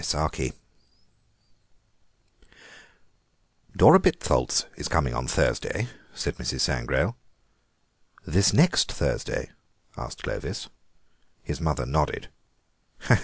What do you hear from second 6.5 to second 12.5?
Sangrail. "This next Thursday?" asked Clovis His mother nodded.